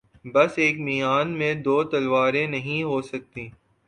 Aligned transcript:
بس 0.25 0.57
ایک 0.57 0.79
میان 0.79 1.37
میں 1.37 1.53
دو 1.55 1.83
تلواریں 1.83 2.47
نہیں 2.47 2.81
ہوسکتیں 2.83 3.47